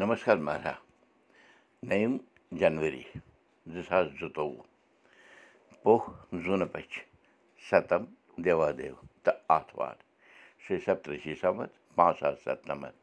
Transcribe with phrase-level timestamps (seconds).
[0.00, 2.16] نمسکار مہراج نٔیِم
[2.58, 3.02] جنؤری
[3.72, 4.62] زٕ ساس زٕتووُہ
[5.82, 5.98] پوہ
[6.42, 7.00] زوٗنہٕ بَچہِ
[7.68, 8.02] سَتم
[8.44, 9.96] دیوادیو تہٕ آتھوار
[10.62, 13.02] شیٚیہِ سَتتٕرٛشی سَمتھ پانٛژھ ساس سَتنَمَتھ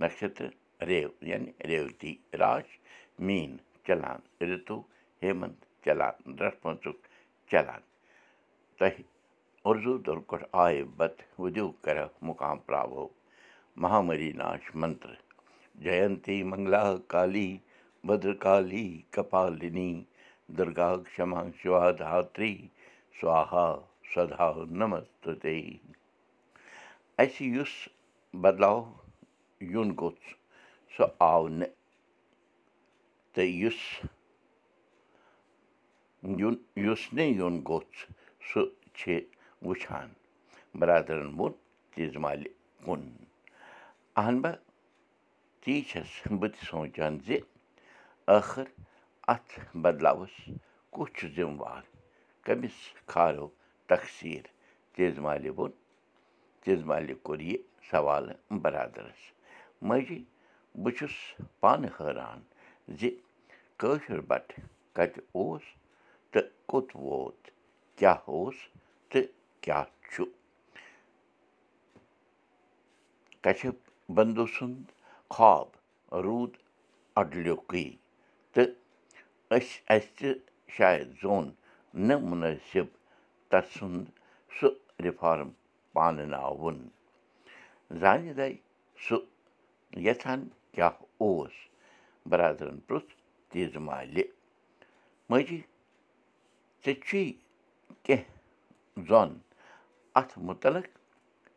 [0.00, 0.48] نَشتر
[0.88, 2.68] ریو یعنی ریوتی راش
[3.26, 3.56] میٖن
[3.86, 4.80] چلان رِتوٗ
[5.22, 6.98] ہیمنت چلان پٲنٛژُک
[7.50, 7.82] چلان
[8.78, 9.02] تۄہہِ
[9.66, 13.08] اُردو دُرکُٹھ آیہِ بتہٕ وُدو کَرو مُقام پراوو
[13.82, 15.12] مہامری ناش منتر
[15.84, 17.50] جینتی منٛگلا کالی
[18.06, 19.92] بدرکالی کپالِنی
[20.56, 22.54] دُرگا کما شِوا دھتری
[23.20, 23.66] سوہا
[24.14, 25.58] سدا نمستُتے
[27.22, 27.74] اَسہِ یُس
[28.42, 28.78] بدلاو
[29.72, 30.28] یُن گوٚژھ
[30.94, 31.72] سُہ آو نہٕ
[33.32, 33.80] تہٕ یُس
[37.16, 37.98] نہٕ یُن گوٚژھ
[38.48, 38.62] سُہ
[38.96, 39.20] چھِ
[39.66, 40.08] وٕچھان
[40.78, 41.52] بَرادرَن ووٚن
[41.92, 42.48] تیٖژ مالہِ
[42.84, 43.02] کُن
[44.20, 44.50] اہن بہ
[45.64, 47.28] تی چھَس بہٕ تہِ سونٛچان زِ
[48.28, 48.68] ٲخٕر
[49.32, 50.34] اَتھ بدلاوَس
[50.92, 51.82] کُس چھُ ذِمہٕ وار
[52.44, 52.78] کٔمِس
[53.10, 53.46] کھارو
[53.90, 54.44] تقسیٖر
[54.94, 55.72] تیز مالہِ ووٚن
[56.62, 57.58] تیز مالہِ کوٚر یہِ
[57.90, 59.22] سوالہٕ بَرادَرَس
[59.88, 60.18] ماجی
[60.82, 61.16] بہٕ چھُس
[61.60, 62.40] پانہٕ حٲران
[62.98, 63.00] زِ
[63.80, 64.62] کٲشُر بَٹہٕ
[64.96, 65.64] کَتہِ اوس
[66.32, 67.40] تہٕ کوٚت ووت
[67.98, 68.56] کیٛاہ اوس
[69.10, 69.26] تہٕ
[69.62, 70.24] کیٛاہ چھُ
[73.44, 73.76] کَشپ
[74.14, 74.86] بنٛدو سُنٛد
[75.34, 75.68] خواب
[76.24, 76.52] روٗد
[77.20, 77.84] اَڈلیُکٕے
[78.52, 78.70] تہٕ
[79.56, 80.30] أسۍ اَسہِ تہِ
[80.76, 81.46] شاید زوٚن
[82.06, 82.86] نہٕ مُنٲسِب
[83.50, 84.06] تَسُنٛد
[84.56, 84.68] سُہ
[85.04, 85.50] رِفارم
[85.94, 86.78] پانہٕ ناوُن۔
[88.00, 88.50] زانہِ دَے
[89.04, 89.16] سُہ
[90.06, 90.40] یَژھان
[90.72, 91.54] کیٛاہ اوس
[92.30, 93.10] بَرادرَن پرُٛژھ
[93.50, 94.24] تیٖژٕ مالہِ۔
[95.30, 95.60] ماجی
[96.84, 97.22] ژےٚ چھُے
[98.04, 99.30] کیٚنٛہہ زوٚن
[100.18, 100.86] اَتھ مُتعلق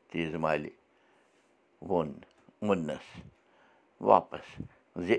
[0.09, 0.69] تیٖژٕ مالہِ
[1.87, 2.09] ووٚن
[2.61, 3.07] ووٚننَس
[4.09, 4.45] واپَس
[5.05, 5.17] زِ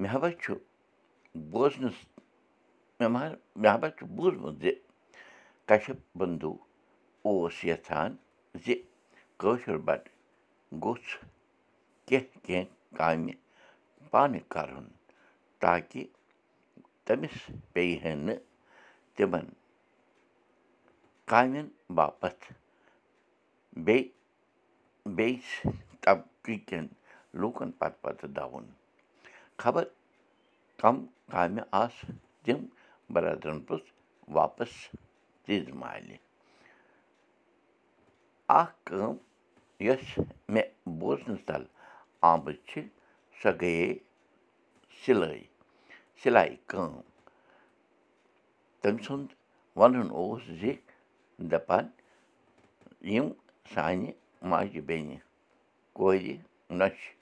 [0.00, 0.54] مےٚ ہا چھُ
[1.52, 1.98] بوزنَس
[2.98, 3.22] مےٚ ما
[3.60, 4.66] مےٚ ہا چھُ بوٗزمُت زِ
[5.68, 6.56] کَشپ بنٛدوٗ
[7.26, 8.10] اوس یَژھان
[8.64, 8.66] زِ
[9.40, 10.14] کٲشُر بَٹہٕ
[10.82, 11.12] گوٚژھ
[12.06, 13.32] کیٚنٛہہ کیٚنٛہہ کامہِ
[14.10, 14.86] پانہٕ کَرُن
[15.60, 16.04] تاکہِ
[17.04, 17.36] تٔمِس
[17.72, 18.42] پیٚیہِ ہے نہٕ
[19.16, 19.46] تِمَن
[21.30, 21.66] کامٮ۪ن
[21.96, 22.44] باپتھ
[23.84, 24.08] بیٚیہِ
[25.16, 25.70] بیٚیہِ
[26.02, 26.86] طبقہٕ کٮ۪ن
[27.40, 28.64] لوٗکَن پَتہٕ پَتہٕ دَوُن
[29.62, 29.84] خبر
[30.80, 30.96] کَم
[31.32, 32.12] کامہِ آسہٕ
[32.44, 32.58] تِم
[33.12, 33.86] بَرادرَن پوٚتُس
[34.36, 34.72] واپَس
[35.44, 36.16] تیٖژ مالہِ
[38.60, 39.16] اَکھ کٲم
[39.86, 40.06] یۄس
[40.52, 41.64] مےٚ بوزنَس تَل
[42.30, 42.80] آمٕژ چھِ
[43.40, 43.88] سۄ گٔیے
[45.02, 45.40] سِلٲے
[46.22, 46.92] سِلایہِ کٲم
[48.80, 49.28] تٔمۍ سُنٛد
[49.78, 50.62] وَنُن اوس زِ
[51.50, 51.84] دَپان
[53.12, 53.26] یِم
[53.74, 54.10] سانہِ
[54.50, 55.16] ماجہِ بیٚنہِ
[55.96, 56.36] کورِ
[56.78, 57.17] نۄشہِ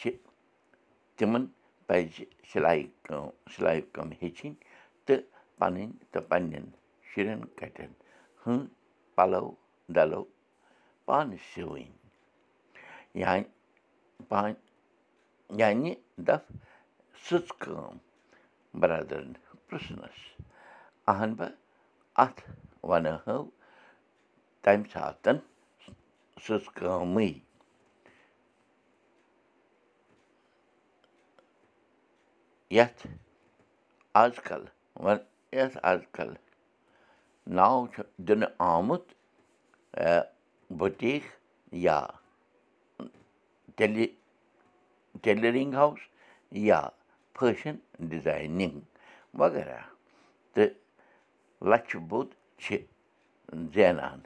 [0.00, 0.10] چھِ
[1.16, 1.44] تِمَن
[1.86, 2.14] پَزِ
[2.50, 4.54] سِلایہِ کٲم سِلایہِ کٲم ہیٚچھِنۍ
[5.06, 5.20] تہٕ
[5.58, 6.66] پَنٕنۍ تہٕ پنٛنٮ۪ن
[7.08, 7.92] شُرٮ۪ن کَٹٮ۪ن
[8.42, 8.66] ہٕنٛز
[9.16, 9.46] پَلو
[9.94, 10.22] ڈَلو
[11.06, 11.88] پانہٕ سِوٕنۍ
[13.20, 13.32] یا
[14.28, 14.52] پان
[15.60, 15.94] یعنی
[16.26, 16.44] دَپ
[17.24, 17.96] سٕژ کٲم
[18.80, 19.32] بَرادَرَن
[19.66, 20.18] پِرٛژھنَس
[21.10, 21.46] اہن بہ
[22.24, 22.40] اَتھ
[22.88, 23.38] وَنہو
[24.62, 25.36] تَمہِ ساتَن
[26.44, 27.30] سٕژ کٲمٕے
[32.76, 33.06] یَتھ
[34.22, 34.64] آز کَل
[35.04, 35.18] وَن
[35.52, 36.30] یَتھ آز کَل
[37.56, 39.06] ناو چھُ دِنہٕ آمُت
[40.78, 41.24] بُٹیٖک
[41.84, 41.98] یا
[45.22, 46.00] ٹیلرِنٛگ ہاوُس
[46.68, 46.80] یا
[47.36, 47.76] فٲشَن
[48.10, 48.78] ڈِزاینِنٛگ
[49.40, 49.80] وغیرہ
[50.54, 50.74] تہٕ
[51.70, 52.28] لَچھِ بوٚد
[52.62, 52.76] چھِ
[53.74, 54.20] زینان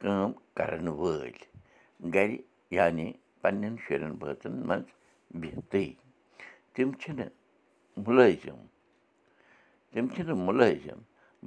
[0.00, 1.38] کٲم کَرَن وٲلۍ
[2.14, 2.30] گَرِ
[2.76, 3.06] یعنی
[3.42, 4.88] پنٛنٮ۪ن شُرٮ۪ن بٲژَن منٛز
[5.40, 5.84] بِہتٕے
[6.74, 7.28] تِم چھِنہٕ
[8.04, 8.60] مُلٲزِم
[9.92, 11.00] تِم چھِنہٕ مُلٲزِم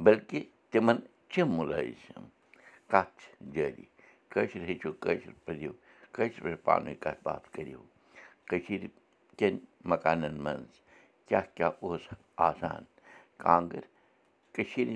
[0.04, 0.40] بٔلکہِ
[0.72, 0.98] تِمَن
[1.32, 2.24] چھِ مُلٲزِم
[2.92, 3.86] کَتھ چھِ جٲری
[4.32, 5.72] کٲشِر ہیٚچھِو کٲشِر پٔرِو
[6.14, 7.82] کٲشِر پٲٹھۍ پانہٕ ؤنۍ کَتھ باتھ کٔرِو
[8.50, 8.88] کٔشیٖرِ
[9.38, 9.56] کٮ۪ن
[9.92, 10.74] مکانَن منٛز
[11.28, 12.04] کیٛاہ کیٛاہ اوس
[12.48, 12.84] آسان
[13.44, 13.84] کانٛگٕر
[14.54, 14.90] کٔشیٖرِ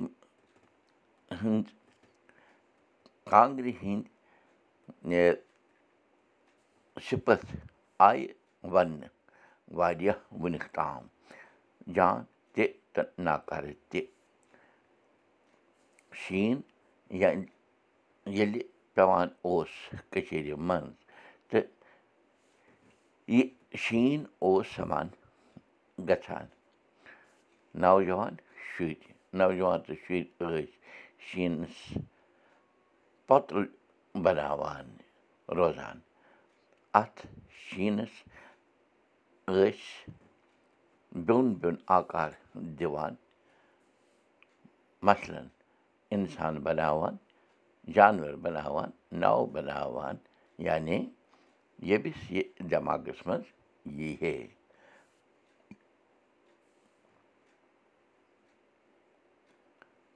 [1.40, 1.74] ہٕنٛدۍ
[3.32, 5.36] کانٛگرِ ہِنٛدۍ
[7.08, 7.46] سِپَتھ
[8.08, 8.28] آیہِ
[8.74, 9.21] وَننہٕ
[9.78, 11.04] واریاہ وٕنیُک تام
[11.96, 12.18] جان
[12.54, 12.64] تہِ
[12.94, 14.02] تہٕ ناکارٕ تہِ
[16.22, 16.58] شیٖن
[17.22, 17.30] یا
[18.36, 18.62] ییٚلہِ
[18.94, 19.72] پٮ۪وان اوس
[20.12, 20.96] کٔشیٖرِ منٛز
[21.50, 21.68] تہٕ
[23.36, 23.44] یہِ
[23.84, 25.08] شیٖن اوس سَمان
[26.08, 26.48] گژھان
[27.84, 28.34] نوجوان
[28.70, 29.02] شُرۍ
[29.40, 30.72] نوجوان تہٕ شُرۍ ٲسۍ
[31.28, 31.78] شیٖنَس
[33.28, 33.70] پۄتٕلۍ
[34.24, 34.88] بَناوان
[35.58, 35.98] روزان
[37.02, 37.20] اَتھ
[37.66, 38.14] شیٖنَس
[39.52, 40.12] ٲسۍ
[41.26, 42.32] بیوٚن بیوٚن آکار
[42.80, 43.14] دِوان
[45.08, 45.42] مثلاً
[46.16, 47.16] اِنسان بَناوان
[47.96, 48.90] جانوَر بَناوان
[49.22, 50.16] ناو بَناوان
[50.68, 50.98] یعنی
[51.90, 53.48] ییٚمِس یہِ دٮ۪ماغَس منٛز
[53.98, 54.36] یی ہے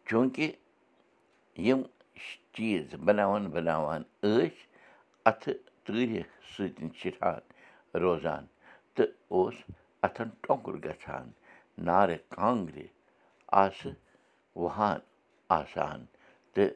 [0.07, 0.47] چوٗنٛکہِ
[1.67, 1.81] یِم
[2.53, 4.55] چیٖز بَناوان بَناوان ٲسۍ
[5.29, 5.53] اَتھٕ
[5.85, 6.21] تۭرِ
[6.51, 7.39] سۭتۍ چھِٹھان
[8.03, 8.43] روزان
[8.95, 9.55] تہٕ اوس
[10.05, 11.27] اَتھَن ٹۄنٛگُر گژھان
[11.87, 12.77] نارٕ کانٛگرِ
[13.63, 13.95] آسہٕ
[14.61, 14.99] وُہان
[15.59, 15.99] آسان
[16.53, 16.71] تہٕ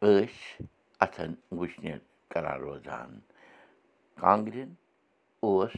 [0.00, 0.64] ٲسۍ
[1.04, 1.98] اَتھَن وٕشنیر
[2.32, 3.10] کَران روزان۔
[4.20, 4.70] کانٛگرٮ۪ن
[5.44, 5.74] اوس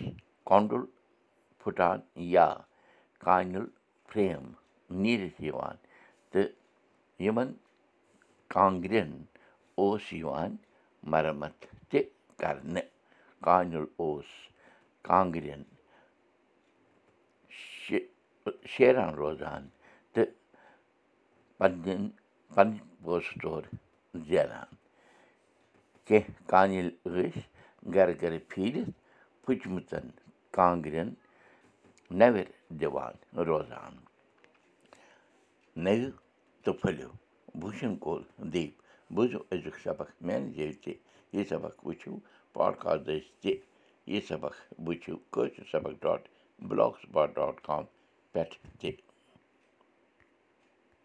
[0.48, 0.84] کۄنٛڈُل
[1.60, 1.98] پھٕٹان
[2.34, 2.48] یا
[3.24, 3.64] کانِل
[4.08, 4.44] فرٛیم
[5.02, 5.76] نیٖرِتھ یِوان
[6.30, 6.48] تہٕ
[7.24, 7.48] یِمَن
[8.54, 9.10] کانٛگرٮ۪ن
[9.80, 10.50] اوس یِوان
[11.12, 11.58] مَرمَت
[11.90, 12.00] تہِ
[12.40, 12.88] کَرنہٕ۔
[13.46, 14.28] کانِل اوس
[15.06, 15.62] کانٛگرٮ۪ن
[18.72, 19.68] شیران روزان
[20.12, 20.32] تہٕ
[21.58, 22.08] پنٛنٮ۪ن
[22.54, 22.80] پَنٕنۍ
[23.42, 23.66] تورٕ
[24.28, 24.68] زینان
[26.06, 27.40] کینٛہہ کانِلۍ ٲسۍ
[27.94, 28.90] گَرٕ گَرٕ پھیٖرِتھ
[29.44, 30.06] پھٕچمٕژَن
[30.56, 31.08] کانٛگرٮ۪ن
[32.18, 33.14] نٮ۪بٕرۍ دِوان
[33.48, 33.92] روزان
[35.84, 36.10] نٔوِو
[36.64, 37.10] تہٕ پھٔلِو
[37.60, 38.74] بوٗشَن کول دیٖپ
[39.14, 40.92] بوٗزِو أزیُک سبق میٛانہِ جایہِ تہِ
[41.34, 42.12] یہِ سبق وٕچھِو
[42.52, 43.52] پاڈکاسٹ دٔسۍ تہِ
[44.12, 44.54] یہِ سبق
[44.86, 46.22] وٕچھِو کٲشِر سبق dot
[46.68, 47.84] blogspot dot com
[48.32, 48.90] پٮ۪ٹھ تہِ